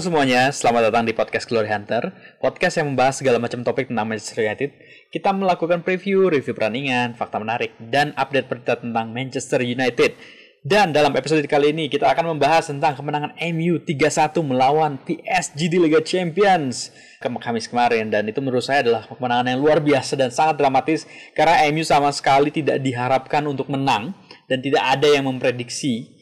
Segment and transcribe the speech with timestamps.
[0.00, 4.48] Semuanya, selamat datang di podcast Glory Hunter, podcast yang membahas segala macam topik tentang Manchester
[4.48, 4.72] United.
[5.12, 10.16] Kita melakukan preview, review pertandingan, fakta menarik, dan update berita tentang Manchester United.
[10.64, 15.76] Dan dalam episode kali ini kita akan membahas tentang kemenangan MU 3-1 melawan PSG di
[15.76, 20.56] Liga Champions Kamis kemarin dan itu menurut saya adalah kemenangan yang luar biasa dan sangat
[20.60, 21.04] dramatis
[21.36, 24.16] karena MU sama sekali tidak diharapkan untuk menang
[24.48, 26.19] dan tidak ada yang memprediksi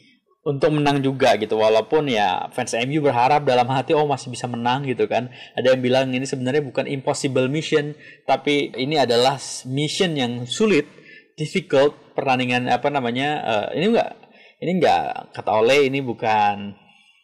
[0.48, 4.88] untuk menang juga gitu walaupun ya fans MU berharap dalam hati oh masih bisa menang
[4.88, 5.28] gitu kan.
[5.52, 7.92] Ada yang bilang ini sebenarnya bukan impossible mission
[8.24, 9.36] tapi ini adalah
[9.68, 10.88] mission yang sulit
[11.36, 14.10] difficult pertandingan apa namanya uh, ini enggak
[14.64, 16.72] ini enggak kata oleh ini bukan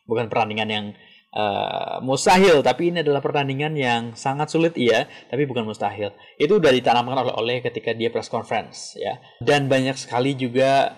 [0.05, 0.87] bukan pertandingan yang
[1.33, 6.13] uh, mustahil tapi ini adalah pertandingan yang sangat sulit iya tapi bukan mustahil.
[6.37, 9.17] Itu udah ditanamkan oleh oleh ketika dia press conference ya.
[9.41, 10.93] Dan banyak sekali juga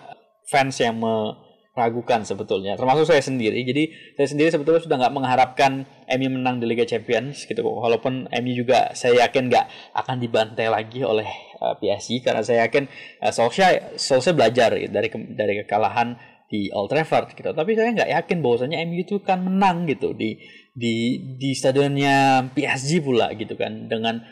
[0.51, 1.46] fans yang me
[1.77, 2.75] ragukan sebetulnya.
[2.75, 3.61] Termasuk saya sendiri.
[3.61, 5.85] Jadi saya sendiri sebetulnya sudah nggak mengharapkan
[6.17, 7.61] MU menang di Liga Champions gitu.
[7.61, 11.29] Walaupun MU juga saya yakin nggak akan dibantai lagi oleh
[11.61, 12.89] uh, PSG karena saya yakin
[13.21, 16.17] uh, Solskjaer Solskjaer belajar gitu, dari ke, dari kekalahan
[16.49, 17.53] di Old Trafford gitu.
[17.53, 20.41] Tapi saya nggak yakin bahwasanya MU itu kan menang gitu di
[20.73, 23.85] di di stadionnya PSG pula gitu kan.
[23.85, 24.25] Dengan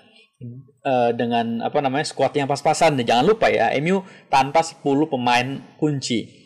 [0.81, 2.97] uh, dengan apa namanya skuad yang pas-pasan.
[3.05, 4.01] Jangan lupa ya MU
[4.33, 4.81] tanpa 10
[5.13, 6.44] pemain kunci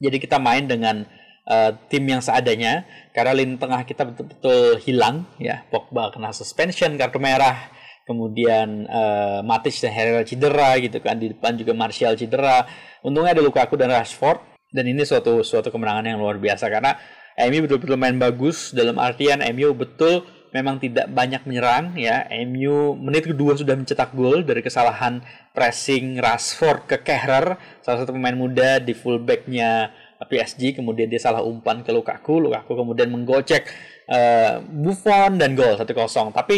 [0.00, 1.04] jadi kita main dengan
[1.44, 2.88] uh, tim yang seadanya.
[3.12, 5.62] Karena lini tengah kita betul-betul hilang ya.
[5.68, 7.68] Pogba kena suspension kartu merah,
[8.08, 11.20] kemudian uh, Matic dan Herrera cedera gitu kan.
[11.20, 12.64] Di depan juga Martial cedera.
[13.04, 14.48] Untungnya ada Lukaku dan Rashford.
[14.70, 16.72] Dan ini suatu suatu kemenangan yang luar biasa.
[16.72, 16.96] Karena
[17.36, 18.72] MU betul-betul main bagus.
[18.72, 22.26] Dalam artian MU betul memang tidak banyak menyerang ya.
[22.46, 25.22] MU menit kedua sudah mencetak gol dari kesalahan
[25.54, 29.90] pressing Rashford ke Kehrer, salah satu pemain muda di fullbacknya
[30.20, 30.78] PSG.
[30.78, 33.66] Kemudian dia salah umpan ke Lukaku, Lukaku kemudian menggocek
[34.10, 35.86] uh, Buffon dan gol 1-0.
[36.34, 36.56] Tapi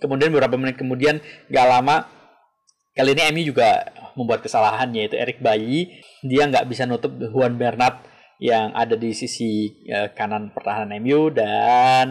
[0.00, 2.04] kemudian beberapa menit kemudian gak lama
[2.94, 8.04] kali ini MU juga membuat kesalahan yaitu Erik Bayi dia nggak bisa nutup Juan Bernat
[8.44, 12.08] yang ada di sisi uh, kanan pertahanan MU dan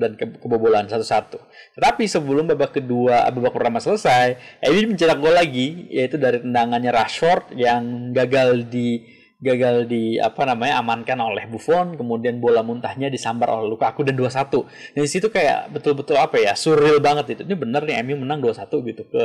[0.00, 1.36] dan ke, kebobolan satu-satu.
[1.76, 7.52] Tetapi sebelum babak kedua babak pertama selesai, MU mencetak gol lagi yaitu dari tendangannya Rashford
[7.52, 9.04] yang gagal di
[9.42, 14.96] gagal di apa namanya amankan oleh Buffon kemudian bola muntahnya disambar oleh Lukaku dan 2-1
[14.96, 17.42] di situ kayak betul-betul apa ya surreal banget itu.
[17.44, 19.22] Ini bener nih MU menang 2-1 gitu ke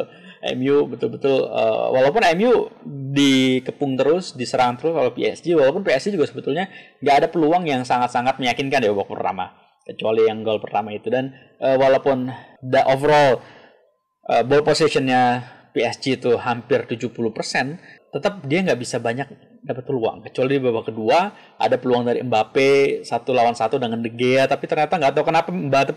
[0.58, 2.68] MU betul-betul uh, walaupun MU
[3.14, 6.68] dikepung terus diserang terus oleh PSG walaupun PSG juga sebetulnya
[7.00, 9.56] nggak ada peluang yang sangat-sangat meyakinkan di babak pertama
[9.88, 11.08] kecuali yang gol pertama itu.
[11.10, 11.32] Dan
[11.62, 12.30] uh, walaupun
[12.66, 13.42] the overall
[14.30, 17.14] uh, ball possessionnya PSG itu hampir 70%
[18.10, 20.24] tetap dia nggak bisa banyak dapat peluang.
[20.26, 21.20] Kecuali di babak kedua
[21.60, 25.50] ada peluang dari Mbappe satu lawan satu dengan De Gea tapi ternyata nggak tahu kenapa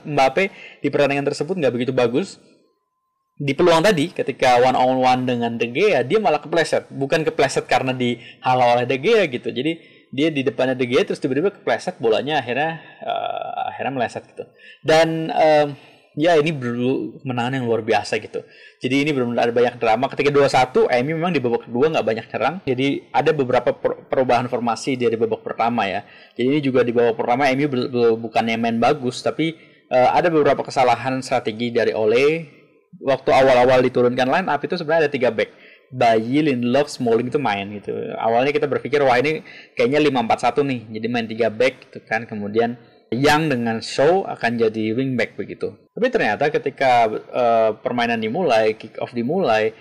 [0.02, 0.44] Mbappe
[0.82, 2.42] di pertandingan tersebut nggak begitu bagus.
[3.42, 6.90] Di peluang tadi ketika one on one dengan De Gea dia malah kepleset.
[6.90, 9.50] Bukan kepleset karena dihalau oleh De Gea gitu.
[9.50, 9.78] Jadi
[10.12, 14.44] dia di depannya De Gea terus tiba-tiba kepleset bolanya akhirnya uh, akhirnya meleset gitu.
[14.84, 15.72] Dan uh,
[16.12, 18.44] ya ini dulu kemenangan yang luar biasa gitu.
[18.82, 20.04] Jadi ini benar-benar ada banyak drama.
[20.12, 22.54] Ketika 2-1, MU memang di babak kedua nggak banyak nyerang.
[22.68, 23.70] Jadi ada beberapa
[24.08, 26.04] perubahan formasi dari babak pertama ya.
[26.36, 27.66] Jadi ini juga di babak pertama MU
[28.20, 29.56] bukannya main bagus, tapi
[29.88, 32.60] uh, ada beberapa kesalahan strategi dari Ole.
[33.00, 35.48] Waktu awal-awal diturunkan line up itu sebenarnya ada tiga back.
[35.92, 37.92] Bayi, Lindelof, Smalling itu main gitu.
[38.16, 39.44] Awalnya kita berpikir wah ini
[39.76, 40.80] kayaknya 5-4-1 nih.
[41.00, 42.24] Jadi main tiga back gitu kan.
[42.24, 42.80] Kemudian
[43.12, 45.76] yang dengan show akan jadi wingback begitu.
[45.92, 49.76] Tapi ternyata ketika uh, permainan dimulai, kick off dimulai,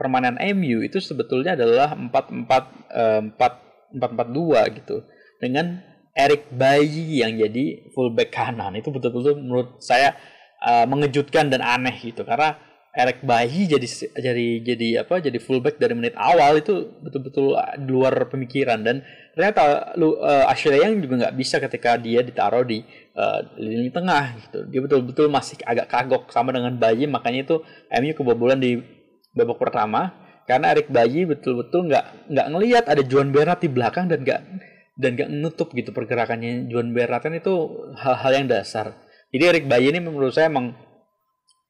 [0.00, 3.64] permainan MU itu sebetulnya adalah 4-4 4
[3.94, 4.96] 4-4-2 gitu.
[5.38, 5.78] Dengan
[6.14, 10.14] Eric Bayi yang jadi fullback kanan itu betul-betul menurut saya
[10.62, 12.58] uh, mengejutkan dan aneh gitu karena
[12.94, 18.30] Eric Bayi jadi jadi jadi apa jadi fullback dari menit awal itu betul-betul di luar
[18.30, 18.86] pemikiran.
[18.86, 19.02] Dan
[19.34, 22.86] ternyata lu uh, Ashley Young juga nggak bisa ketika dia ditaruh di
[23.18, 24.58] uh, lini tengah gitu.
[24.70, 27.56] Dia betul-betul masih agak kagok sama dengan Bayi makanya itu
[27.90, 28.78] MU kebobolan di
[29.34, 30.14] babak pertama.
[30.46, 34.40] Karena Eric Bayi betul-betul nggak nggak ngelihat ada Juan Bernat di belakang dan nggak
[34.94, 36.70] dan nggak nutup gitu pergerakannya.
[36.70, 38.94] Juan Bernat kan itu hal-hal yang dasar.
[39.34, 40.83] Jadi Eric Bayi ini menurut saya emang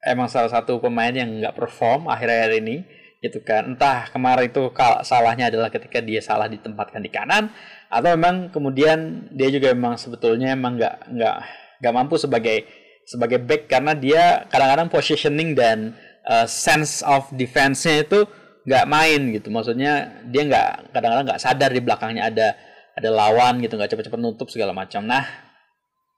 [0.05, 2.85] emang salah satu pemain yang nggak perform akhir-akhir ini
[3.19, 3.73] gitu kan.
[3.73, 4.69] Entah kemarin itu
[5.01, 7.49] salahnya adalah ketika dia salah ditempatkan di kanan
[7.89, 11.35] atau memang kemudian dia juga memang sebetulnya emang nggak nggak
[11.81, 12.69] nggak mampu sebagai
[13.05, 18.29] sebagai back karena dia kadang-kadang positioning dan uh, sense of defense-nya itu
[18.65, 19.49] nggak main gitu.
[19.49, 22.47] Maksudnya dia nggak kadang-kadang nggak sadar di belakangnya ada
[22.93, 23.77] ada lawan gitu.
[23.77, 25.01] Nggak cepat-cepat nutup segala macam.
[25.05, 25.45] Nah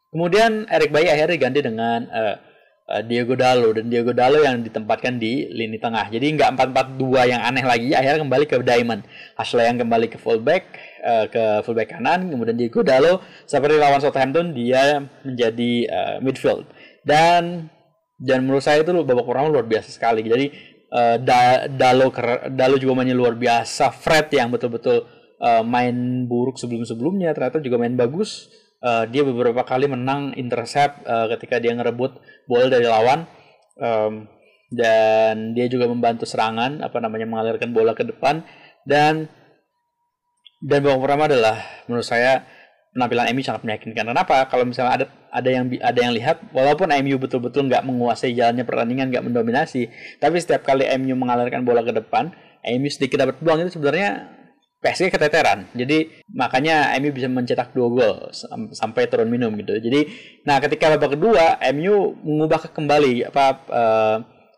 [0.08, 2.36] Kemudian Eric Bayi akhirnya diganti dengan uh,
[2.88, 6.08] uh, Diego Dalo dan Diego Dalo yang ditempatkan di lini tengah.
[6.08, 6.56] Jadi nggak
[6.98, 9.02] 4-4-2 yang aneh lagi, akhirnya kembali ke Diamond.
[9.36, 10.64] Ashley yang kembali ke fullback
[11.04, 16.66] uh, ke fullback kanan, kemudian Diego Dalo seperti lawan Southampton dia menjadi uh, midfield.
[17.04, 17.68] Dan
[18.18, 20.26] dan menurut saya itu babak pertama luar biasa sekali.
[20.26, 20.46] Jadi
[20.90, 22.10] uh, da, Dalo
[22.50, 23.94] Dalo juga mainnya luar biasa.
[23.94, 25.20] Fred yang betul-betul
[25.70, 28.50] main buruk sebelum-sebelumnya ternyata juga main bagus
[28.84, 32.18] uh, dia beberapa kali menang intercept uh, ketika dia ngerebut
[32.50, 33.26] bola dari lawan
[33.78, 34.28] um,
[34.68, 38.44] dan dia juga membantu serangan apa namanya mengalirkan bola ke depan
[38.84, 39.32] dan
[40.58, 42.44] dan babak pertama adalah menurut saya
[42.98, 44.10] penampilan MU sangat meyakinkan.
[44.10, 44.50] Kenapa?
[44.50, 49.14] Kalau misalnya ada ada yang ada yang lihat, walaupun MU betul-betul nggak menguasai jalannya pertandingan,
[49.14, 49.86] nggak mendominasi,
[50.18, 52.34] tapi setiap kali MU mengalirkan bola ke depan,
[52.66, 54.34] MU sedikit dapat peluang itu sebenarnya
[54.78, 55.66] PSG keteteran.
[55.74, 58.16] Jadi makanya MU bisa mencetak dua gol
[58.72, 59.74] sampai turun minum gitu.
[59.82, 60.06] Jadi
[60.46, 64.18] nah ketika babak kedua MU mengubah kembali apa uh,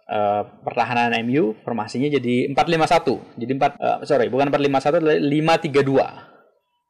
[0.10, 3.40] uh, pertahanan MU formasinya jadi 4-5-1.
[3.40, 6.30] Jadi 4 uh, eh, sorry, bukan 4-5-1 5-3-2.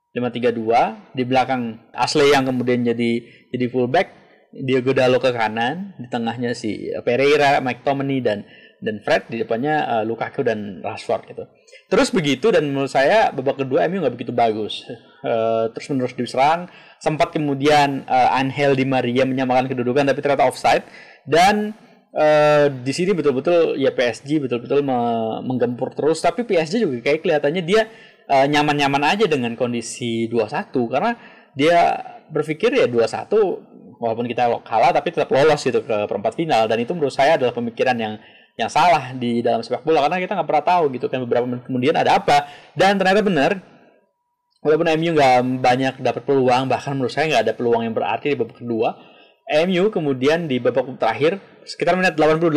[0.09, 3.11] 5-3-2 di belakang Ashley yang kemudian jadi
[3.53, 4.09] jadi fullback,
[4.49, 8.41] Diego Dalo ke kanan, di tengahnya si Pereira, Mike Tomini dan
[8.79, 11.43] dan Fred di depannya uh, Lukaku dan Rashford gitu.
[11.91, 14.87] Terus begitu dan menurut saya babak kedua MU nggak begitu bagus.
[15.19, 20.87] Uh, terus menerus diserang, sempat kemudian uh, Angel Di Maria menyamakan kedudukan tapi ternyata offside
[21.27, 21.75] dan
[22.15, 24.99] uh, di sini betul-betul ya PSG betul-betul me
[25.43, 27.91] menggempur terus tapi PSG juga kayak kelihatannya dia
[28.29, 31.17] nyaman-nyaman uh, aja dengan kondisi 2-1 karena
[31.57, 31.97] dia
[32.29, 33.25] berpikir ya 2-1
[33.99, 37.51] walaupun kita kalah tapi tetap lolos gitu ke perempat final dan itu menurut saya adalah
[37.51, 38.13] pemikiran yang
[38.59, 41.63] yang salah di dalam sepak bola karena kita nggak pernah tahu gitu kan beberapa menit
[41.63, 42.43] kemudian ada apa.
[42.75, 43.51] Dan ternyata benar
[44.59, 48.37] walaupun MU nggak banyak dapat peluang bahkan menurut saya nggak ada peluang yang berarti di
[48.37, 48.99] babak kedua
[49.49, 52.53] MU kemudian di babak terakhir sekitar menit 88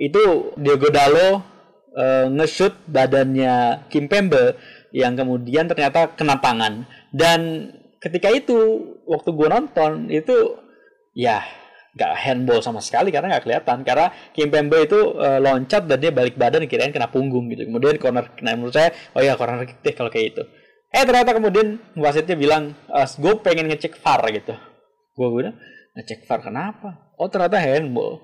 [0.00, 1.44] itu Diego Dalo
[1.92, 4.56] e, nge-shoot badannya Kim Pembe
[4.96, 6.88] yang kemudian ternyata kena tangan.
[7.12, 8.56] Dan ketika itu
[9.04, 10.56] waktu gue nonton itu
[11.12, 11.44] ya
[11.96, 13.80] nggak handball sama sekali karena nggak kelihatan.
[13.82, 17.64] Karena Kim Pembe itu uh, loncat dan dia balik badan kirain kena punggung gitu.
[17.64, 20.44] Kemudian corner kena menurut saya oh ya corner kick deh kalau kayak itu
[20.96, 24.54] eh ternyata kemudian wasitnya bilang uh, gue pengen ngecek VAR gitu.
[25.16, 25.56] Gue bilang
[25.96, 27.12] ngecek VAR kenapa?
[27.20, 28.22] Oh ternyata handball.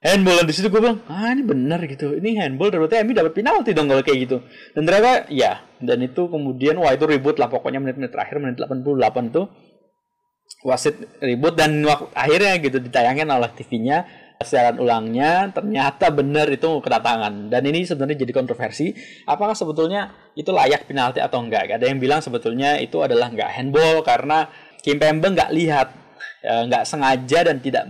[0.00, 2.16] Handball dan di situ gue bilang ah ini benar gitu.
[2.16, 4.36] Ini handball berarti Emi dapat penalti dong kalau kayak gitu.
[4.76, 5.64] Dan ternyata ya.
[5.80, 9.42] Dan itu kemudian wah itu ribut lah pokoknya menit-menit terakhir menit 88 itu
[10.60, 14.04] wasit ribut dan akhirnya gitu ditayangin oleh TV-nya
[14.40, 17.52] siaran ulangnya ternyata benar itu kedatangan.
[17.52, 18.92] Dan ini sebenarnya jadi kontroversi
[19.28, 21.76] apakah sebetulnya itu layak penalti atau enggak?
[21.76, 24.48] Ada yang bilang sebetulnya itu adalah enggak handball karena
[24.80, 25.88] Kim Pembe enggak lihat
[26.40, 27.84] ya, enggak sengaja dan tidak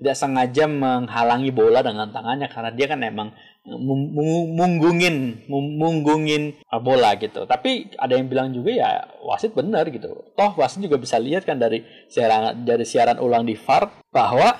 [0.00, 3.28] tidak sengaja menghalangi bola dengan tangannya karena dia kan emang
[3.70, 7.46] munggungin munggungin bola gitu.
[7.46, 8.90] Tapi ada yang bilang juga ya
[9.22, 10.34] wasit benar gitu.
[10.34, 14.58] Toh wasit juga bisa lihat kan dari siaran dari siaran ulang di VAR bahwa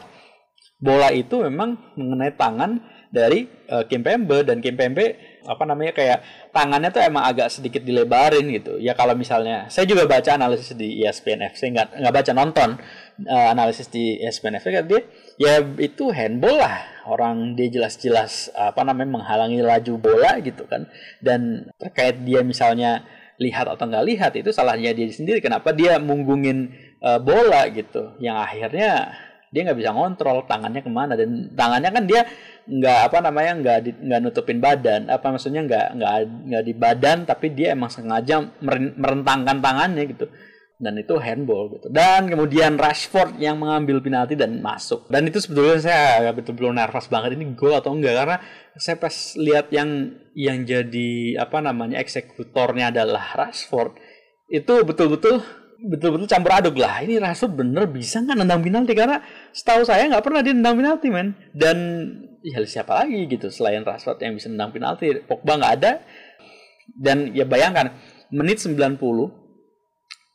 [0.81, 2.81] bola itu memang mengenai tangan
[3.11, 6.19] dari uh, Kim Pembe dan Kim Pembe apa namanya kayak
[6.55, 8.79] tangannya tuh emang agak sedikit dilebarin gitu.
[8.79, 12.71] Ya kalau misalnya saya juga baca analisis di ESPN FC nggak nggak baca nonton
[13.27, 15.01] uh, analisis di ESPN FC kan dia
[15.41, 16.77] ya itu handball lah.
[17.09, 20.87] Orang dia jelas-jelas apa namanya menghalangi laju bola gitu kan.
[21.19, 23.03] Dan terkait dia misalnya
[23.41, 25.41] lihat atau nggak lihat itu salahnya dia sendiri.
[25.41, 28.15] Kenapa dia munggungin uh, bola gitu?
[28.21, 28.91] Yang akhirnya
[29.51, 31.17] dia nggak bisa ngontrol tangannya ke mana.
[31.17, 32.23] Dan tangannya kan dia
[32.71, 35.09] nggak apa namanya nggak nggak nutupin badan.
[35.09, 36.15] Apa maksudnya nggak nggak
[36.53, 38.45] nggak di badan tapi dia emang sengaja
[39.01, 40.29] merentangkan tangannya gitu
[40.81, 41.93] dan itu handball gitu.
[41.93, 45.05] Dan kemudian Rashford yang mengambil penalti dan masuk.
[45.13, 48.37] Dan itu sebetulnya saya agak betul-betul nervous banget ini gol atau enggak karena
[48.81, 54.01] saya pas lihat yang yang jadi apa namanya eksekutornya adalah Rashford
[54.49, 55.45] itu betul-betul
[55.85, 57.05] betul-betul campur aduk lah.
[57.05, 59.21] Ini Rashford bener bisa nggak nendang penalti karena
[59.53, 61.37] setahu saya nggak pernah dia nendang penalti men.
[61.53, 61.77] Dan
[62.41, 65.13] ya siapa lagi gitu selain Rashford yang bisa nendang penalti.
[65.29, 65.93] Pogba nggak ada.
[66.89, 67.93] Dan ya bayangkan
[68.33, 68.97] menit 90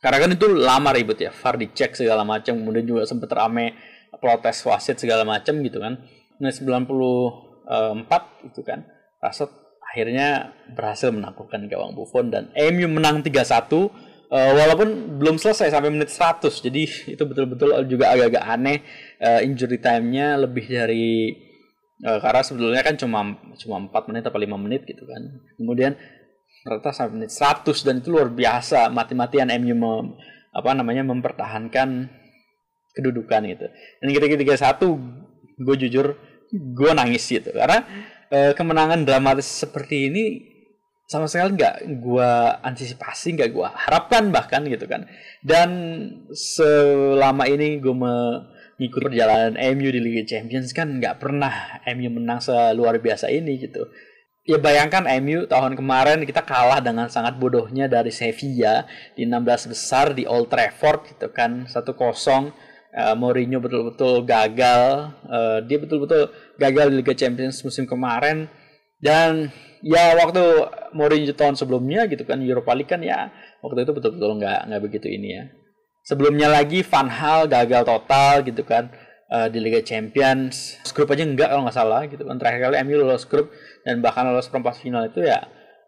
[0.06, 3.74] karena kan itu lama ribet ya, VAR dicek segala macam, kemudian juga sempat rame
[4.22, 5.98] protes wasit segala macam gitu kan.
[6.38, 8.86] Nah 94 itu kan,
[9.18, 13.90] Rashford akhirnya berhasil menaklukkan gawang Buffon dan MU menang 3-1 uh,
[14.28, 16.82] eh, walaupun belum selesai sampai menit 100 jadi
[17.16, 18.78] itu betul-betul juga agak-agak aneh.
[19.16, 21.32] Uh, injury time-nya lebih dari
[22.04, 25.22] uh, karena sebetulnya kan cuma cuma 4 menit atau 5 menit gitu kan.
[25.56, 25.96] Kemudian
[26.66, 30.06] rata sampai menit 100 dan itu luar biasa mati-matian MU mem,
[30.50, 32.10] apa namanya mempertahankan
[32.90, 33.66] kedudukan gitu.
[34.02, 34.98] Dan ketika tiga satu,
[35.56, 36.18] gue jujur
[36.50, 37.54] gue nangis gitu.
[37.54, 37.86] Karena
[38.34, 40.24] uh, kemenangan dramatis seperti ini
[41.06, 42.30] sama sekali nggak gue
[42.66, 45.06] antisipasi nggak gue harapkan bahkan gitu kan.
[45.46, 45.70] Dan
[46.34, 52.98] selama ini gue mengikuti perjalanan MU di Liga Champions kan nggak pernah MU menang seluar
[52.98, 53.86] biasa ini gitu
[54.46, 58.86] ya bayangkan MU tahun kemarin kita kalah dengan sangat bodohnya dari Sevilla
[59.18, 61.66] di 16 besar di Old Trafford gitu kan.
[61.66, 68.46] 1-0 uh, Mourinho betul-betul gagal uh, dia betul-betul gagal di Liga Champions musim kemarin.
[69.02, 69.50] Dan
[69.82, 70.40] ya waktu
[70.94, 75.10] Mourinho tahun sebelumnya gitu kan Europa League kan ya waktu itu betul-betul nggak nggak begitu
[75.10, 75.44] ini ya.
[76.06, 78.94] Sebelumnya lagi Van Hal gagal total gitu kan
[79.30, 80.78] uh, di Liga Champions.
[80.94, 82.22] Grup aja enggak kalau nggak salah gitu.
[82.26, 83.50] Kan terakhir kali MU lolos grup
[83.82, 85.44] dan bahkan lolos perempat final itu ya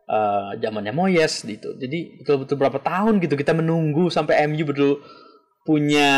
[0.09, 1.77] uh, zamannya Moyes gitu.
[1.79, 5.03] Jadi betul-betul berapa tahun gitu kita menunggu sampai MU betul
[5.63, 6.11] punya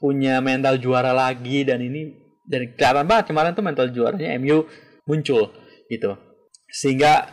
[0.00, 2.16] punya mental juara lagi dan ini
[2.48, 4.66] dan kelihatan banget kemarin tuh mental juaranya MU
[5.06, 5.52] muncul
[5.86, 6.18] gitu.
[6.70, 7.30] Sehingga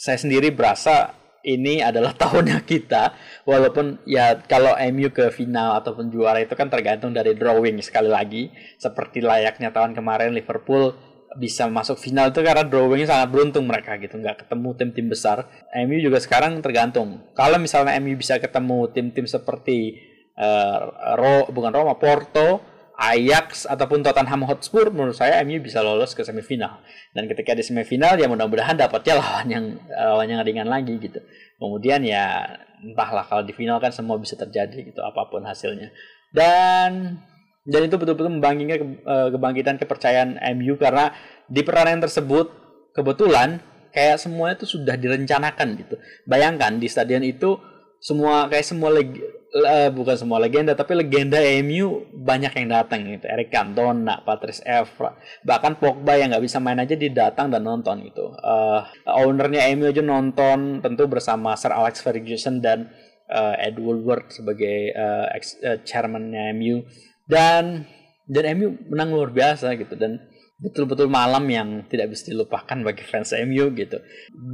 [0.00, 3.14] saya sendiri berasa ini adalah tahunnya kita
[3.48, 8.52] walaupun ya kalau MU ke final ataupun juara itu kan tergantung dari drawing sekali lagi
[8.76, 14.18] seperti layaknya tahun kemarin Liverpool bisa masuk final itu karena drawingnya sangat beruntung mereka gitu
[14.18, 15.46] nggak ketemu tim-tim besar.
[15.86, 17.22] MU juga sekarang tergantung.
[17.38, 19.94] Kalau misalnya MU bisa ketemu tim-tim seperti
[20.34, 22.58] uh, Ro, bukan Roma, Porto,
[23.00, 26.84] Ajax ataupun Tottenham Hotspur menurut saya MU bisa lolos ke semifinal.
[27.16, 31.16] Dan ketika di semifinal ya mudah-mudahan dapatnya lawan yang lawan yang ringan lagi gitu.
[31.56, 32.44] Kemudian ya
[32.84, 35.88] entahlah kalau di final kan semua bisa terjadi gitu apa pun hasilnya.
[36.28, 37.16] Dan
[37.64, 40.30] dan itu betul-betul membangkitkan eh, kebangkitan kepercayaan
[40.60, 41.16] MU karena
[41.48, 42.52] di pertandingan tersebut
[42.92, 43.64] kebetulan
[43.96, 45.96] kayak semuanya itu sudah direncanakan gitu.
[46.28, 47.56] Bayangkan di stadion itu
[48.00, 49.12] semua kayak semua leg,
[49.52, 53.28] uh, bukan semua legenda tapi legenda MU banyak yang datang gitu.
[53.28, 55.12] Eric Cantona, Patrice Evra
[55.44, 58.32] bahkan Pogba yang nggak bisa main aja didatang dan nonton gitu.
[58.40, 62.88] Uh, ownernya MU aja nonton tentu bersama Sir Alex Ferguson dan
[63.28, 66.82] uh, Ed Woodward sebagai uh, ex, uh, chairmannya MU
[67.28, 67.84] dan
[68.30, 70.24] dan MU menang luar biasa gitu dan
[70.60, 73.96] betul-betul malam yang tidak bisa dilupakan bagi fans MU gitu.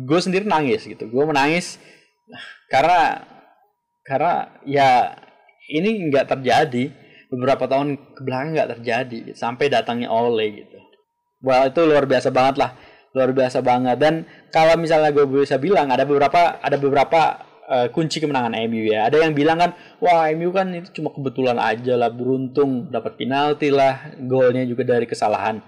[0.07, 1.07] Gue sendiri nangis gitu.
[1.11, 1.83] Gue menangis
[2.71, 3.23] karena
[4.07, 5.19] karena ya
[5.71, 6.85] ini nggak terjadi.
[7.27, 9.37] Beberapa tahun ke belakang nggak terjadi gitu.
[9.37, 10.79] sampai datangnya Ole gitu.
[11.43, 12.71] Wah itu luar biasa banget lah.
[13.13, 13.99] Luar biasa banget.
[13.99, 14.15] Dan
[14.55, 17.21] kalau misalnya gue bisa bilang ada beberapa ada beberapa
[17.67, 19.11] uh, kunci kemenangan MU ya.
[19.11, 23.75] Ada yang bilang kan wah MU kan itu cuma kebetulan aja lah beruntung dapat penalti
[23.75, 25.59] lah golnya juga dari kesalahan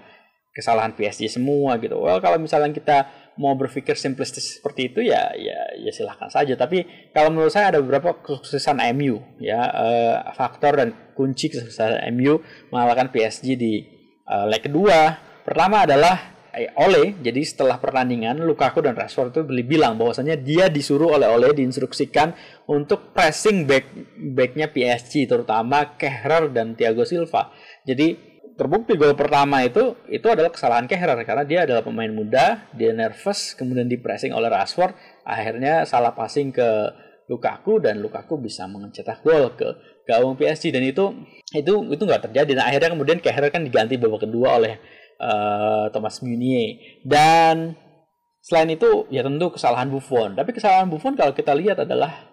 [0.55, 1.99] kesalahan PSG semua gitu.
[1.99, 2.97] Well kalau misalnya kita
[3.39, 6.59] mau berpikir simplistis seperti itu ya ya ya silahkan saja.
[6.59, 12.43] Tapi kalau menurut saya ada beberapa kesuksesan MU ya uh, faktor dan kunci kesuksesan MU
[12.67, 13.87] mengalahkan PSG di
[14.27, 15.15] uh, leg kedua.
[15.47, 17.15] Pertama adalah eh, Ole.
[17.23, 22.35] Jadi setelah pertandingan Lukaku dan Rashford itu beli bilang bahwasanya dia disuruh oleh Ole diinstruksikan
[22.67, 23.87] untuk pressing back
[24.19, 27.55] backnya PSG terutama Kehrer dan Thiago Silva.
[27.87, 28.28] Jadi
[28.59, 33.55] terbukti gol pertama itu itu adalah kesalahan Kehrer karena dia adalah pemain muda, dia nervous,
[33.55, 34.91] kemudian di pressing oleh Rashford,
[35.23, 36.67] akhirnya salah passing ke
[37.31, 39.69] Lukaku dan Lukaku bisa mencetak gol ke
[40.03, 41.13] gawang PSG dan itu
[41.55, 42.59] itu itu nggak terjadi.
[42.59, 44.75] Dan akhirnya kemudian Kehrer kan diganti babak kedua oleh
[45.23, 47.79] uh, Thomas Meunier dan
[48.43, 50.35] selain itu ya tentu kesalahan Buffon.
[50.35, 52.27] Tapi kesalahan Buffon kalau kita lihat adalah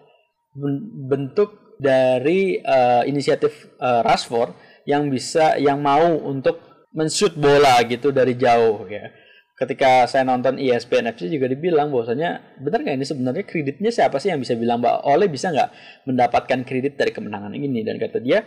[1.07, 8.39] bentuk dari uh, inisiatif uh, Rashford yang bisa yang mau untuk menshoot bola gitu dari
[8.39, 9.11] jauh ya.
[9.57, 14.29] Ketika saya nonton ESPN FC juga dibilang bahwasanya benar nggak ini sebenarnya kreditnya siapa sih
[14.31, 15.69] yang bisa bilang Mbak Oleh bisa nggak
[16.07, 18.45] mendapatkan kredit dari kemenangan ini dan kata dia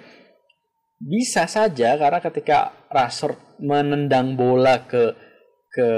[1.02, 5.12] bisa saja karena ketika Rashford menendang bola ke
[5.66, 5.88] ke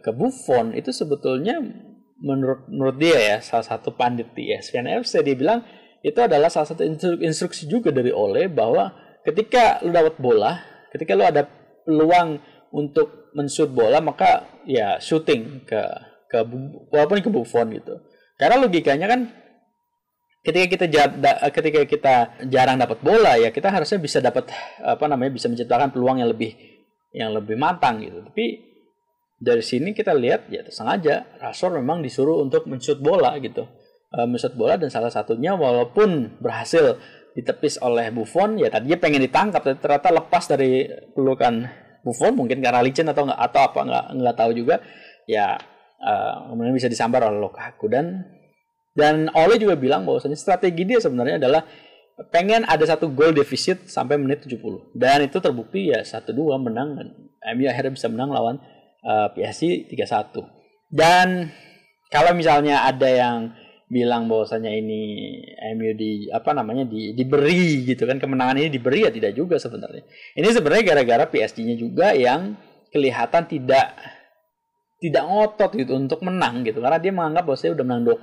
[0.00, 1.58] ke Buffon itu sebetulnya
[2.22, 5.66] menurut menurut dia ya salah satu pandit di ESPN FC dia bilang
[6.00, 6.86] itu adalah salah satu
[7.20, 8.92] instruksi juga dari Oleh bahwa
[9.24, 10.60] ketika lu dapat bola,
[10.92, 11.46] ketika lu ada
[11.84, 15.82] peluang untuk menshoot bola, maka ya shooting ke
[16.30, 16.38] ke
[16.94, 17.98] walaupun ke Buffon gitu.
[18.38, 19.20] Karena logikanya kan
[20.40, 20.86] ketika kita
[21.52, 22.14] ketika kita
[22.48, 24.48] jarang dapat bola ya kita harusnya bisa dapat
[24.80, 26.56] apa namanya bisa menciptakan peluang yang lebih
[27.12, 28.22] yang lebih matang gitu.
[28.24, 28.46] Tapi
[29.40, 33.66] dari sini kita lihat ya sengaja Rasor memang disuruh untuk menshoot bola gitu.
[34.10, 36.98] Menshoot bola dan salah satunya walaupun berhasil
[37.36, 41.66] ditepis oleh Buffon ya tadinya pengen ditangkap tapi ternyata lepas dari pelukan
[42.00, 44.80] Buffon mungkin karena licin atau nggak atau apa nggak nggak tahu juga.
[45.28, 45.60] Ya
[46.00, 47.86] uh, kemudian bisa disambar oleh Lukaku.
[47.92, 48.24] Dan
[48.96, 51.62] dan Ole juga bilang bahwasanya strategi dia sebenarnya adalah
[52.28, 56.92] pengen ada satu gol defisit sampai menit 70 dan itu terbukti ya satu dua menang
[56.92, 57.06] dan
[57.56, 58.60] MU akhirnya bisa menang lawan
[59.00, 60.36] uh, PSG 3-1
[60.92, 61.48] dan
[62.12, 63.56] kalau misalnya ada yang
[63.90, 65.02] bilang bahwasanya ini
[65.74, 68.22] MU di apa namanya di diberi gitu kan.
[68.22, 70.06] Kemenangan ini diberi ya tidak juga sebenarnya.
[70.38, 72.54] Ini sebenarnya gara-gara PSG-nya juga yang
[72.94, 73.98] kelihatan tidak
[75.02, 76.78] tidak ngotot gitu untuk menang gitu.
[76.78, 78.22] Karena dia menganggap bahwa saya udah menang 2-0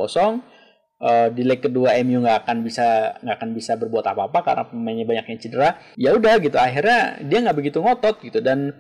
[1.04, 5.04] uh, di leg kedua MU nggak akan bisa nggak akan bisa berbuat apa-apa karena pemainnya
[5.04, 5.70] banyak yang cedera.
[6.00, 8.40] Ya udah gitu akhirnya dia nggak begitu ngotot gitu.
[8.40, 8.72] Dan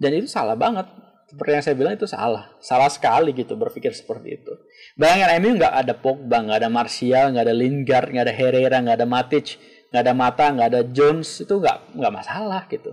[0.00, 0.88] dan itu salah banget
[1.32, 2.52] seperti yang saya bilang itu salah.
[2.60, 4.52] Salah sekali gitu berpikir seperti itu.
[5.00, 8.96] Bayangin MU nggak ada Pogba nggak ada Martial nggak ada Lingard nggak ada Herrera nggak
[9.00, 9.56] ada Matic
[9.88, 12.92] nggak ada Mata nggak ada Jones itu nggak nggak masalah gitu.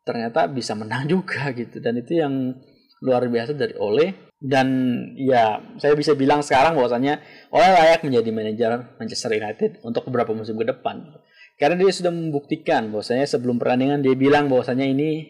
[0.00, 1.76] Ternyata bisa menang juga gitu.
[1.84, 2.56] Dan itu yang
[3.04, 4.32] luar biasa dari Ole.
[4.40, 4.68] Dan
[5.16, 7.20] ya saya bisa bilang sekarang bahwasanya
[7.52, 11.20] Ole layak menjadi manajer Manchester United untuk beberapa musim ke depan.
[11.60, 15.28] Karena dia sudah membuktikan bahwasanya sebelum pertandingan dia bilang bahwasanya ini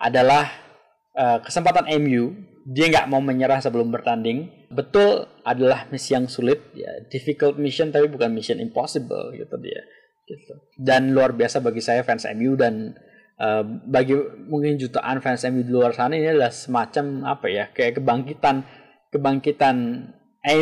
[0.00, 0.71] adalah
[1.16, 4.68] uh, kesempatan MU dia nggak mau menyerah sebelum bertanding.
[4.70, 9.82] Betul adalah misi yang sulit ya difficult mission tapi bukan mission impossible gitu dia
[10.30, 10.54] gitu.
[10.78, 12.94] Dan luar biasa bagi saya fans MU dan
[13.42, 14.14] Uh, bagi
[14.46, 18.62] mungkin jutaan fans MU di luar sana ini adalah semacam apa ya kayak kebangkitan
[19.10, 19.76] kebangkitan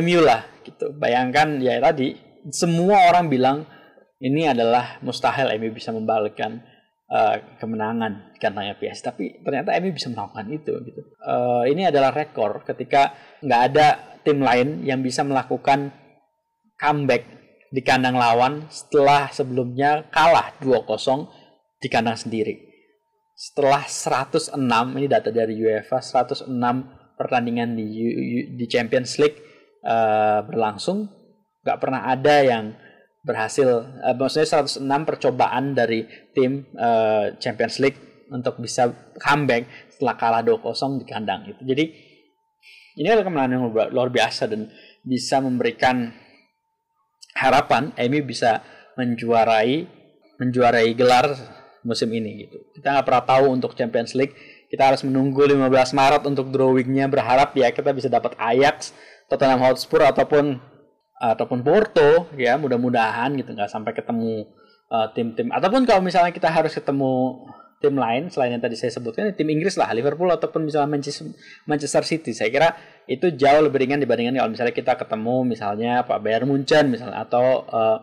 [0.00, 0.88] MU lah gitu.
[0.96, 2.16] Bayangkan ya tadi
[2.48, 3.68] semua orang bilang
[4.22, 6.64] ini adalah mustahil MU bisa membalikkan
[7.10, 11.02] uh, kemenangan karena PS tapi ternyata MU bisa melakukan itu gitu.
[11.20, 13.12] Uh, ini adalah rekor ketika
[13.42, 13.86] nggak ada
[14.22, 15.90] tim lain yang bisa melakukan
[16.78, 17.26] comeback
[17.70, 22.70] di kandang lawan setelah sebelumnya kalah 2-0 di kandang sendiri.
[23.36, 24.58] Setelah 106
[24.98, 26.50] ini data dari UEFA 106
[27.16, 27.88] pertandingan di
[28.52, 29.38] di Champions League
[29.84, 31.08] uh, berlangsung.
[31.60, 32.72] Nggak pernah ada yang
[33.20, 37.98] berhasil uh, maksudnya 106 percobaan dari tim uh, Champions League
[38.32, 38.88] untuk bisa
[39.20, 41.62] comeback setelah kalah 2-0 di kandang itu.
[41.66, 41.84] Jadi
[42.96, 44.70] ini adalah kemenangan yang luar biasa dan
[45.04, 46.12] bisa memberikan
[47.36, 48.60] harapan MU bisa
[48.98, 49.88] menjuarai
[50.40, 51.36] menjuarai gelar
[51.84, 52.58] musim ini gitu.
[52.76, 54.36] Kita nggak pernah tahu untuk Champions League.
[54.68, 58.92] Kita harus menunggu 15 Maret untuk drawingnya berharap ya kita bisa dapat Ajax,
[59.26, 60.60] Tottenham Hotspur ataupun
[61.20, 64.48] ataupun Porto ya mudah-mudahan gitu nggak sampai ketemu
[64.88, 65.52] uh, tim-tim.
[65.52, 67.44] Ataupun kalau misalnya kita harus ketemu
[67.80, 71.32] tim lain selain yang tadi saya sebutkan tim Inggris lah Liverpool ataupun misalnya Manchester
[71.64, 72.32] Manchester City.
[72.32, 72.68] Saya kira
[73.04, 77.64] itu jauh lebih ringan dibandingkan kalau misalnya kita ketemu misalnya Pak Bayern Munchen misalnya atau
[77.68, 77.98] uh,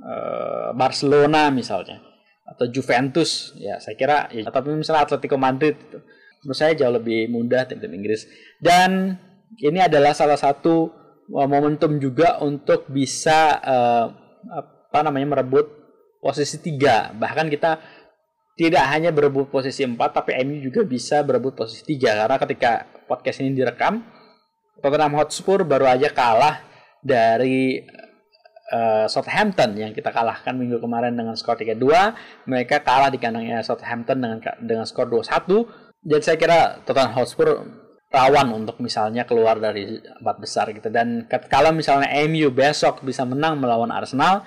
[0.00, 2.00] uh, Barcelona misalnya
[2.48, 6.00] atau Juventus ya saya kira ya, tapi misalnya Atletico Madrid itu
[6.40, 8.24] menurut saya jauh lebih mudah tim-tim Inggris.
[8.56, 9.16] Dan
[9.60, 10.99] ini adalah salah satu uh,
[11.30, 14.06] momentum juga untuk bisa uh,
[14.50, 15.70] apa namanya merebut
[16.18, 17.78] posisi tiga bahkan kita
[18.58, 22.70] tidak hanya berebut posisi empat tapi MU juga bisa berebut posisi tiga karena ketika
[23.08, 24.04] podcast ini direkam
[24.82, 26.64] Tottenham Hotspur baru aja kalah
[27.00, 27.80] dari
[28.72, 32.48] uh, Southampton yang kita kalahkan minggu kemarin dengan skor 3-2.
[32.48, 36.00] Mereka kalah di kandangnya Southampton dengan dengan skor 2-1.
[36.00, 37.48] Jadi saya kira Tottenham Hotspur
[38.10, 43.62] rawan untuk misalnya keluar dari empat besar gitu dan kalau misalnya MU besok bisa menang
[43.62, 44.42] melawan Arsenal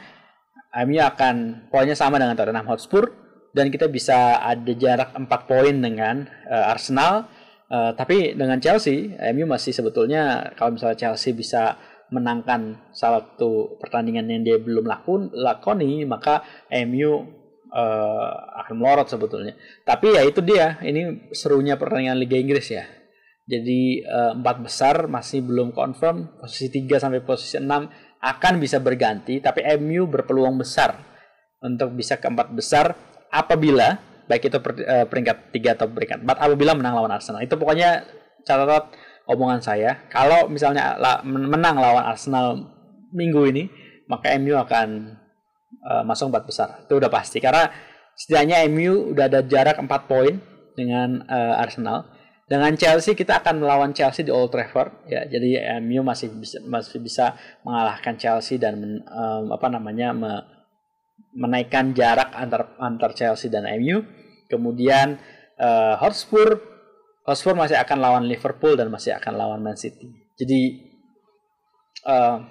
[0.84, 3.08] MU akan poinnya sama dengan Tottenham Hotspur
[3.56, 7.32] dan kita bisa ada jarak 4 poin dengan uh, Arsenal
[7.71, 11.80] uh, tapi dengan Chelsea MU masih sebetulnya kalau misalnya Chelsea bisa
[12.13, 16.45] menangkan salah satu pertandingan yang dia belum lakun, lakoni maka
[16.86, 17.17] MU uh,
[17.73, 19.58] eh, akan melorot sebetulnya.
[19.82, 22.86] Tapi ya itu dia, ini serunya pertandingan Liga Inggris ya.
[23.43, 27.67] Jadi uh, empat besar masih belum confirm, posisi 3 sampai posisi 6
[28.23, 30.95] akan bisa berganti, tapi MU berpeluang besar
[31.60, 32.95] untuk bisa ke empat besar
[33.27, 33.99] apabila
[34.32, 37.43] baik itu per, uh, peringkat 3 atau peringkat 4 apabila menang lawan Arsenal.
[37.43, 38.08] Itu pokoknya
[38.47, 38.88] catatan
[39.27, 40.95] omongan saya, kalau misalnya
[41.27, 42.60] menang lawan Arsenal
[43.12, 43.63] minggu ini,
[44.08, 45.19] maka MU akan
[45.84, 46.69] uh, masuk empat besar.
[46.88, 47.67] Itu udah pasti karena
[48.15, 50.39] setidaknya MU udah ada jarak 4 poin
[50.75, 52.08] dengan uh, Arsenal.
[52.43, 55.23] Dengan Chelsea kita akan melawan Chelsea di Old Trafford ya.
[55.23, 60.43] Jadi MU masih bisa masih bisa mengalahkan Chelsea dan men, um, apa namanya me,
[61.32, 64.03] menaikkan jarak antar antar Chelsea dan MU.
[64.51, 65.15] Kemudian
[65.56, 66.60] uh, Hotspur
[67.23, 70.12] Hotspur masih akan lawan Liverpool dan masih akan lawan Man City.
[70.36, 70.84] Jadi
[72.03, 72.43] uh,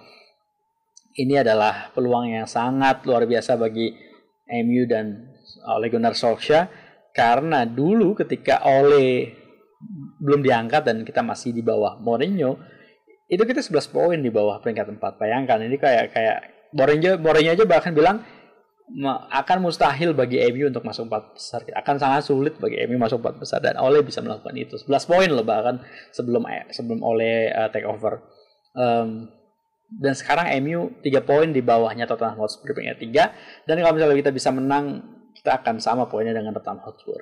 [1.20, 3.92] ini adalah peluang yang sangat luar biasa bagi
[4.64, 5.28] MU dan
[5.68, 6.72] Ole Gunnar Solskjaer
[7.12, 9.41] karena dulu ketika Ole
[10.22, 12.62] belum diangkat dan kita masih di bawah Mourinho
[13.26, 16.38] itu kita 11 poin di bawah peringkat 4 bayangkan ini kayak kayak
[16.70, 18.22] Mourinho Mourinho aja bahkan bilang
[19.32, 21.64] akan mustahil bagi MU untuk masuk empat besar.
[21.72, 24.76] Akan sangat sulit bagi MU masuk empat besar dan Ole bisa melakukan itu.
[24.76, 25.80] 11 poin loh bahkan
[26.12, 28.20] sebelum sebelum Ole uh, take over.
[28.76, 29.32] Um,
[29.92, 34.32] dan sekarang MU 3 poin di bawahnya Tottenham Hotspur peringkat 3 dan kalau misalnya kita
[34.32, 35.04] bisa menang
[35.36, 37.20] kita akan sama poinnya dengan Tottenham Hotspur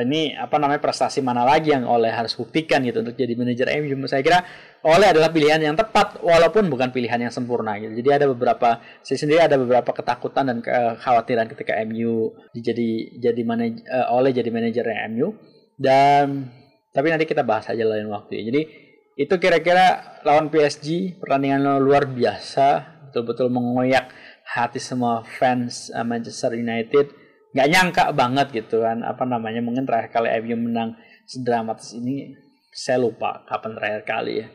[0.00, 4.08] ini apa namanya prestasi mana lagi yang Oleh harus buktikan gitu untuk jadi manajer MU
[4.08, 4.40] saya kira
[4.80, 8.00] Oleh adalah pilihan yang tepat walaupun bukan pilihan yang sempurna gitu.
[8.00, 13.84] Jadi ada beberapa saya sendiri ada beberapa ketakutan dan kekhawatiran ketika MU jadi jadi manajer
[13.84, 15.36] uh, Oleh jadi manajer MU
[15.76, 16.48] dan
[16.90, 18.42] tapi nanti kita bahas aja lain waktu ya.
[18.50, 18.62] jadi
[19.20, 24.10] itu kira-kira lawan PSG pertandingan luar biasa betul-betul mengoyak
[24.48, 27.19] hati semua fans Manchester United
[27.50, 30.94] nggak nyangka banget gitu kan apa namanya mungkin terakhir kali MU menang
[31.26, 32.34] sedramatis ini
[32.70, 34.46] saya lupa kapan terakhir kali ya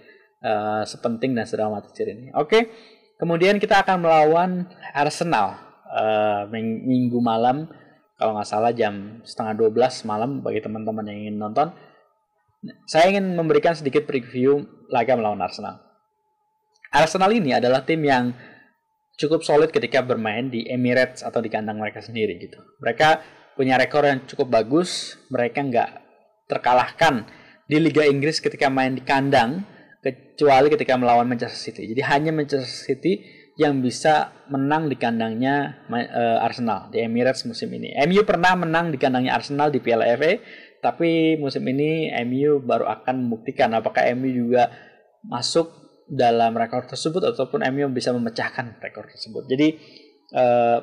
[0.43, 2.31] uh, sepenting dan sedramatis ini.
[2.35, 2.71] Oke
[3.19, 4.51] kemudian kita akan melawan
[4.95, 5.59] Arsenal
[5.91, 7.67] uh, minggu malam
[8.15, 11.67] kalau nggak salah jam setengah 12 malam bagi teman-teman yang ingin nonton.
[12.87, 15.83] Saya ingin memberikan sedikit preview laga melawan Arsenal.
[16.89, 18.31] Arsenal ini adalah tim yang
[19.15, 22.59] cukup solid ketika bermain di Emirates atau di kandang mereka sendiri gitu.
[22.83, 23.23] Mereka
[23.55, 25.89] punya rekor yang cukup bagus, mereka nggak
[26.51, 27.25] terkalahkan
[27.65, 29.65] di Liga Inggris ketika main di kandang
[30.03, 31.89] kecuali ketika melawan Manchester City.
[31.89, 33.25] Jadi hanya Manchester City
[33.55, 37.95] yang bisa menang di kandangnya uh, Arsenal di Emirates musim ini.
[38.03, 40.37] MU pernah menang di kandangnya Arsenal di Piala FA,
[40.83, 44.69] tapi musim ini MU baru akan membuktikan apakah MU juga
[45.23, 49.49] masuk dalam rekor tersebut ataupun MU bisa memecahkan rekor tersebut.
[49.49, 49.67] Jadi
[50.37, 50.79] uh,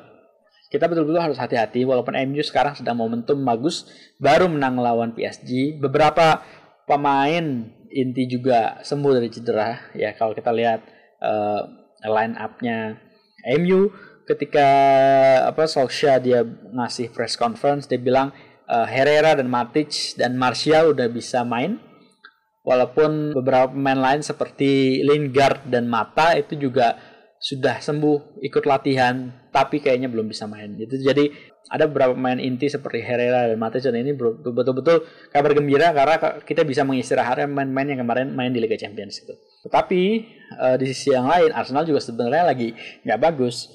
[0.67, 3.87] kita betul-betul harus hati-hati walaupun MU sekarang sedang momentum bagus
[4.19, 5.79] baru menang lawan PSG.
[5.79, 6.43] Beberapa
[6.89, 10.81] pemain inti juga sembuh dari cedera ya kalau kita lihat
[11.21, 11.61] uh,
[12.03, 12.97] line up-nya
[13.61, 13.93] MU
[14.25, 14.67] ketika
[15.45, 16.39] apa Solskjaer dia
[16.73, 18.33] ngasih press conference dia bilang
[18.67, 21.79] uh, Herrera dan Matic dan Martial udah bisa main
[22.63, 26.95] Walaupun beberapa pemain lain seperti Lingard dan Mata itu juga
[27.43, 30.95] sudah sembuh ikut latihan tapi kayaknya belum bisa main gitu.
[30.95, 31.27] Jadi
[31.67, 36.63] ada beberapa pemain inti seperti Herrera dan Mata dan ini betul-betul kabar gembira karena kita
[36.63, 39.35] bisa mengistirahatkan pemain-pemain yang kemarin main di Liga Champions itu.
[39.67, 40.01] Tetapi
[40.55, 42.71] uh, di sisi yang lain Arsenal juga sebenarnya lagi
[43.03, 43.67] nggak bagus.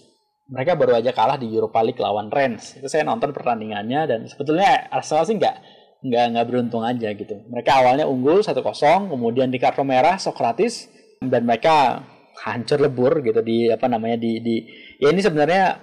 [0.48, 2.80] Mereka baru aja kalah di Europa League lawan Rennes.
[2.80, 5.56] Itu saya nonton pertandingannya dan sebetulnya Arsenal sih nggak
[5.98, 7.34] nggak nggak beruntung aja gitu.
[7.50, 8.62] Mereka awalnya unggul 1-0,
[9.10, 10.86] kemudian di kartu merah Sokratis
[11.18, 12.06] dan mereka
[12.38, 14.62] hancur lebur gitu di apa namanya di di
[15.02, 15.74] ya ini sebenarnya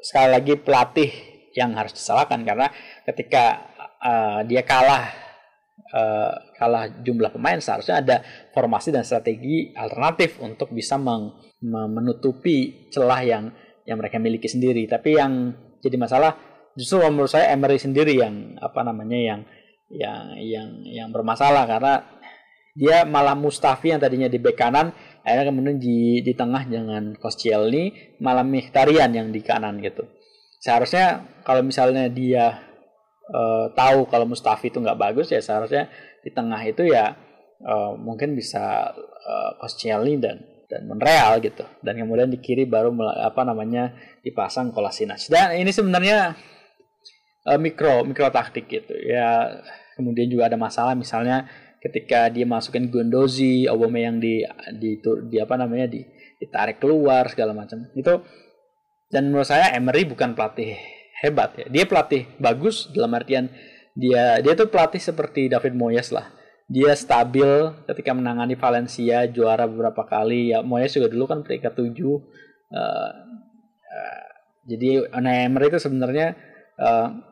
[0.00, 1.10] sekali lagi pelatih
[1.58, 2.70] yang harus disalahkan karena
[3.02, 5.10] ketika uh, dia kalah
[5.90, 8.16] uh, kalah jumlah pemain seharusnya ada
[8.54, 11.34] formasi dan strategi alternatif untuk bisa meng,
[11.66, 13.44] menutupi celah yang
[13.84, 14.86] yang mereka miliki sendiri.
[14.86, 15.50] Tapi yang
[15.82, 19.40] jadi masalah justru menurut saya Emery sendiri yang apa namanya yang
[19.90, 21.66] yang yang yang bermasalah.
[21.66, 21.94] Karena
[22.74, 24.94] dia malah Mustafi yang tadinya di bek kanan
[25.26, 30.06] akhirnya kemudian di di tengah dengan Koscielny malah Mkhitaryan yang di kanan gitu.
[30.60, 32.62] Seharusnya kalau misalnya dia
[33.28, 35.88] uh, tahu kalau Mustafi itu nggak bagus ya seharusnya
[36.20, 37.16] di tengah itu ya
[37.64, 41.66] uh, mungkin bisa uh, Koscielny dan dan Monreal gitu.
[41.82, 43.90] Dan kemudian di kiri baru apa namanya
[44.22, 45.26] dipasang Kolasinac.
[45.26, 46.38] Dan ini sebenarnya
[47.46, 48.92] uh, mikro mikro taktik gitu.
[48.96, 49.60] Ya
[49.96, 51.48] kemudian juga ada masalah misalnya
[51.80, 54.44] ketika dia masukin Gondozi, yang di
[54.76, 56.04] di di apa namanya di
[56.40, 57.88] ditarik keluar segala macam.
[57.96, 58.24] Itu
[59.10, 60.76] dan menurut saya Emery bukan pelatih
[61.24, 61.66] hebat ya.
[61.68, 63.48] Dia pelatih bagus dalam artian
[63.96, 66.28] dia dia tuh pelatih seperti David Moyes lah.
[66.70, 67.48] Dia stabil
[67.90, 70.54] ketika menangani Valencia juara beberapa kali.
[70.54, 72.14] Ya Moyes juga dulu kan peringkat tujuh.
[72.70, 73.10] Uh,
[73.90, 74.26] uh,
[74.70, 76.38] jadi Emery itu sebenarnya
[76.78, 77.29] uh,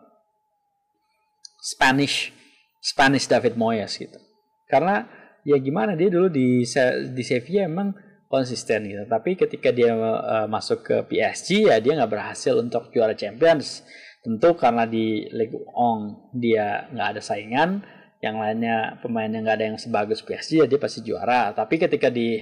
[1.68, 2.32] Spanish
[2.80, 4.16] Spanish David Moyes gitu.
[4.64, 5.04] Karena
[5.44, 6.64] ya gimana dia dulu di
[7.12, 7.92] di Sevilla emang
[8.28, 9.04] konsisten gitu.
[9.08, 13.84] Tapi ketika dia uh, masuk ke PSG ya dia nggak berhasil untuk juara Champions.
[14.18, 17.80] Tentu karena di Ligue 1 dia nggak ada saingan,
[18.18, 21.54] yang lainnya pemain yang nggak ada yang sebagus PSG ya dia pasti juara.
[21.54, 22.36] Tapi ketika di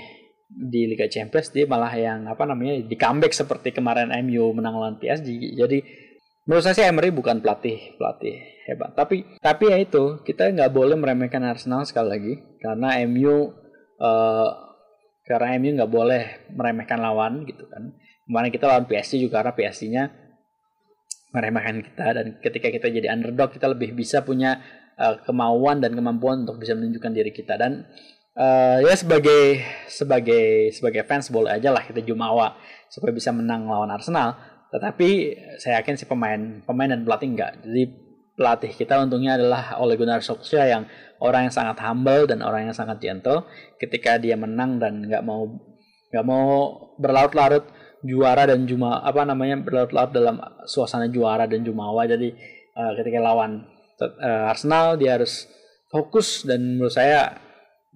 [0.46, 4.96] di Liga Champions dia malah yang apa namanya di comeback seperti kemarin MU menang lawan
[4.98, 5.58] PSG.
[5.58, 5.78] Jadi
[6.46, 8.94] menurut saya sih Emery bukan pelatih pelatih hebat.
[8.94, 12.34] Tapi tapi ya itu kita nggak boleh meremehkan Arsenal sekali lagi.
[12.62, 13.42] Karena MU uh,
[14.02, 14.50] eh,
[15.26, 16.22] karena MU nggak boleh
[16.54, 17.94] meremehkan lawan gitu kan.
[18.26, 20.04] Kemarin kita lawan PSG juga karena PSG-nya
[21.30, 22.06] meremehkan kita.
[22.14, 24.58] Dan ketika kita jadi underdog kita lebih bisa punya
[24.98, 27.54] uh, kemauan dan kemampuan untuk bisa menunjukkan diri kita.
[27.54, 27.86] Dan
[28.34, 32.58] uh, ya sebagai sebagai sebagai fans boleh aja lah kita jumawa
[32.90, 34.55] supaya bisa menang lawan Arsenal.
[34.70, 35.08] Tetapi
[35.62, 37.52] saya yakin si pemain pemain dan pelatih enggak.
[37.62, 37.82] Jadi
[38.36, 40.84] pelatih kita untungnya adalah Ole Gunnar Solskjaer yang
[41.22, 43.46] orang yang sangat humble dan orang yang sangat gentle.
[43.80, 45.48] Ketika dia menang dan nggak mau
[46.12, 46.46] nggak mau
[47.00, 47.64] berlarut-larut
[48.04, 50.36] juara dan cuma apa namanya berlarut-larut dalam
[50.68, 52.04] suasana juara dan jumawa.
[52.04, 52.34] Jadi
[52.76, 53.64] uh, ketika lawan
[54.00, 55.48] uh, Arsenal dia harus
[55.88, 57.40] fokus dan menurut saya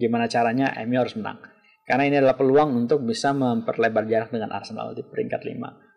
[0.01, 1.37] gimana caranya MU harus menang.
[1.85, 5.90] Karena ini adalah peluang untuk bisa memperlebar jarak dengan Arsenal di peringkat 5.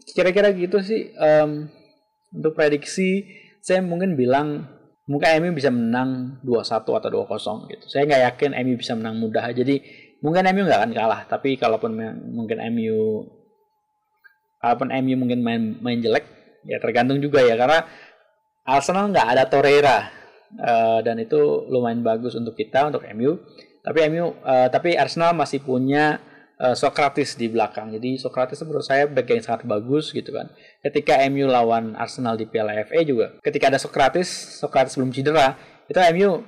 [0.00, 1.68] Kira-kira gitu sih um,
[2.32, 3.26] untuk prediksi
[3.60, 4.64] saya mungkin bilang
[5.10, 7.84] mungkin MU bisa menang 2-1 atau 2-0 gitu.
[7.90, 9.50] Saya nggak yakin MU bisa menang mudah.
[9.50, 9.82] Jadi
[10.22, 11.20] mungkin MU nggak akan kalah.
[11.26, 11.98] Tapi kalaupun
[12.30, 13.26] mungkin MU
[14.62, 16.24] kalaupun MU mungkin main main jelek
[16.68, 17.88] ya tergantung juga ya karena
[18.68, 19.98] Arsenal nggak ada Torreira
[20.60, 23.40] uh, dan itu lumayan bagus untuk kita untuk MU.
[23.82, 26.22] Tapi MU uh, tapi Arsenal masih punya
[26.60, 27.90] uh, Socrates di belakang.
[27.96, 30.52] Jadi Socrates menurut saya back yang sangat bagus gitu kan.
[30.84, 34.28] Ketika MU lawan Arsenal di Piala FA juga, ketika ada Socrates,
[34.60, 35.56] Socrates belum cedera,
[35.88, 36.44] itu MU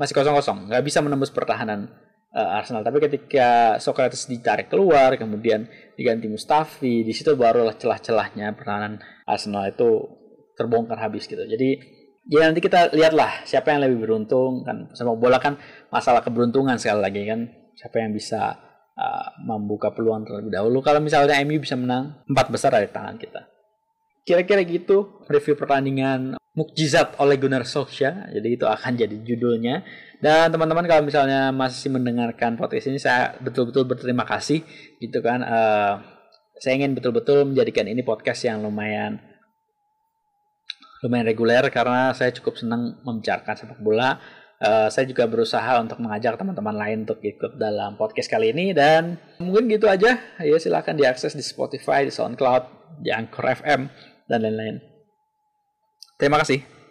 [0.00, 1.92] masih kosong-kosong, nggak bisa menembus pertahanan
[2.32, 2.80] uh, Arsenal.
[2.80, 10.08] Tapi ketika Socrates ditarik keluar, kemudian diganti Mustafi, di situ barulah celah-celahnya pertahanan Arsenal itu
[10.56, 11.44] terbongkar habis gitu.
[11.44, 15.58] Jadi ya nanti kita lihatlah siapa yang lebih beruntung kan sepak bola kan
[15.90, 18.62] masalah keberuntungan sekali lagi kan siapa yang bisa
[18.96, 20.84] uh, membuka peluang terlebih dahulu.
[20.84, 23.42] Kalau misalnya MU bisa menang empat besar dari tangan kita.
[24.22, 28.30] Kira-kira gitu review pertandingan mukjizat oleh Gunnar Solskjaer.
[28.30, 29.82] Jadi itu akan jadi judulnya.
[30.22, 34.62] Dan teman-teman kalau misalnya masih mendengarkan podcast ini saya betul-betul berterima kasih
[35.02, 35.42] gitu kan.
[35.42, 35.94] Uh,
[36.62, 39.18] saya ingin betul-betul menjadikan ini podcast yang lumayan
[41.02, 44.22] lumayan reguler karena saya cukup senang membicarakan sepak bola.
[44.62, 49.18] Uh, saya juga berusaha untuk mengajak teman-teman lain untuk ikut dalam podcast kali ini dan
[49.42, 50.22] mungkin gitu aja.
[50.38, 53.90] Ya silahkan diakses di Spotify, di SoundCloud, di Anchor FM
[54.30, 54.78] dan lain-lain.
[56.14, 56.81] Terima kasih.